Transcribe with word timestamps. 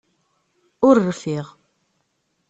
Ur 0.87 0.95
rfiɣ! 1.07 1.47